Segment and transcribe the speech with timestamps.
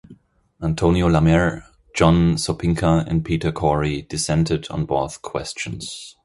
[0.63, 1.63] Antonio Lamer,
[1.93, 6.15] John Sopinka, and Peter Cory dissented on both questions.